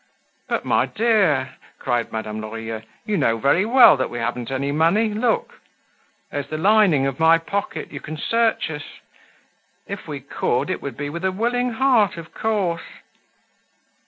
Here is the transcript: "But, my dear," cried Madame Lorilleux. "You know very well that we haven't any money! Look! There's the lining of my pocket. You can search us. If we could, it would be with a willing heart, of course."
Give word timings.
"But, 0.49 0.65
my 0.65 0.87
dear," 0.87 1.57
cried 1.77 2.11
Madame 2.11 2.41
Lorilleux. 2.41 2.81
"You 3.05 3.17
know 3.17 3.37
very 3.37 3.65
well 3.65 3.95
that 3.97 4.09
we 4.09 4.17
haven't 4.17 4.49
any 4.49 4.71
money! 4.71 5.09
Look! 5.13 5.61
There's 6.31 6.47
the 6.47 6.57
lining 6.57 7.05
of 7.05 7.19
my 7.19 7.37
pocket. 7.37 7.91
You 7.91 7.99
can 7.99 8.17
search 8.17 8.71
us. 8.71 8.81
If 9.85 10.07
we 10.07 10.19
could, 10.19 10.71
it 10.71 10.81
would 10.81 10.97
be 10.97 11.11
with 11.11 11.23
a 11.23 11.31
willing 11.31 11.73
heart, 11.73 12.17
of 12.17 12.33
course." 12.33 12.81